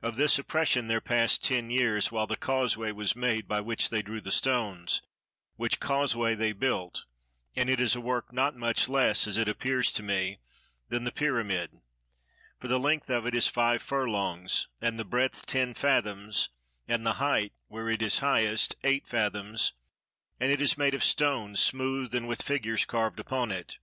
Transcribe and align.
Of 0.00 0.16
this 0.16 0.38
oppression 0.38 0.88
there 0.88 1.02
passed 1.02 1.44
ten 1.44 1.68
years 1.68 2.10
while 2.10 2.26
the 2.26 2.34
causeway 2.38 2.92
was 2.92 3.14
made 3.14 3.46
by 3.46 3.60
which 3.60 3.90
they 3.90 4.00
drew 4.00 4.18
the 4.22 4.30
stones, 4.30 5.02
which 5.56 5.78
causeway 5.80 6.34
they 6.34 6.52
built, 6.52 7.04
and 7.54 7.68
it 7.68 7.78
is 7.78 7.94
a 7.94 8.00
work 8.00 8.32
not 8.32 8.56
much 8.56 8.88
less, 8.88 9.26
as 9.26 9.36
it 9.36 9.48
appears 9.48 9.92
to 9.92 10.02
me, 10.02 10.38
than 10.88 11.04
the 11.04 11.12
pyramid; 11.12 11.72
for 12.58 12.68
the 12.68 12.80
length 12.80 13.10
of 13.10 13.26
it 13.26 13.34
is 13.34 13.48
five 13.48 13.82
furlongs 13.82 14.66
and 14.80 14.98
the 14.98 15.04
breadth 15.04 15.44
ten 15.44 15.74
fathoms 15.74 16.48
and 16.88 17.04
the 17.04 17.12
height, 17.20 17.52
where 17.68 17.90
it 17.90 18.00
is 18.00 18.20
highest, 18.20 18.76
eight 18.82 19.06
fathoms, 19.06 19.74
and 20.40 20.50
it 20.50 20.62
is 20.62 20.78
made 20.78 20.94
of 20.94 21.04
stone 21.04 21.54
smoothed 21.54 22.14
and 22.14 22.26
with 22.26 22.40
figures 22.40 22.86
carved 22.86 23.20
upon 23.20 23.50
it. 23.52 23.76